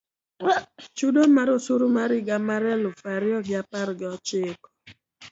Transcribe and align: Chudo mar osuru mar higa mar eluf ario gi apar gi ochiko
Chudo 0.97 1.21
mar 1.35 1.49
osuru 1.57 1.85
mar 1.97 2.09
higa 2.17 2.37
mar 2.49 2.63
eluf 2.75 2.99
ario 3.15 3.37
gi 3.45 3.55
apar 3.61 3.89
gi 3.99 4.05
ochiko 4.15 4.67